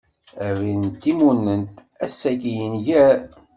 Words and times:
Abrid 0.45 0.79
n 0.91 0.93
timunent, 1.01 1.75
ass-agi 2.05 2.51
yenǧeṛ. 2.57 3.17